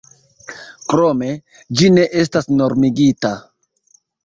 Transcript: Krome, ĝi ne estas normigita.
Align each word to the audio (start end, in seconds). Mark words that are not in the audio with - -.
Krome, 0.93 1.27
ĝi 1.81 1.91
ne 1.99 2.07
estas 2.23 2.51
normigita. 2.57 3.35